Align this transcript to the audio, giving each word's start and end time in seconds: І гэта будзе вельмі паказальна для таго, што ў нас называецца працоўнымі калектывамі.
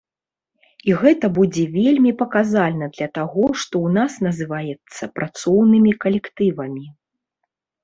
І 0.91 0.93
гэта 1.01 1.25
будзе 1.37 1.65
вельмі 1.75 2.13
паказальна 2.21 2.85
для 2.97 3.07
таго, 3.19 3.45
што 3.61 3.73
ў 3.85 3.99
нас 3.99 4.11
называецца 4.29 5.03
працоўнымі 5.21 5.91
калектывамі. 6.07 6.85